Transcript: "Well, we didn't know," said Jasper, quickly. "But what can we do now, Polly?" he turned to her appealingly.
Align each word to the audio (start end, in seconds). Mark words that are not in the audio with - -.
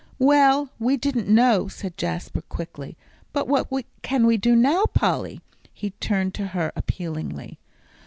"Well, 0.17 0.71
we 0.79 0.97
didn't 0.97 1.27
know," 1.27 1.67
said 1.67 1.95
Jasper, 1.95 2.41
quickly. 2.41 2.97
"But 3.33 3.47
what 3.47 3.67
can 4.01 4.25
we 4.25 4.35
do 4.35 4.55
now, 4.55 4.85
Polly?" 4.91 5.41
he 5.71 5.91
turned 5.91 6.33
to 6.33 6.47
her 6.57 6.71
appealingly. 6.75 7.59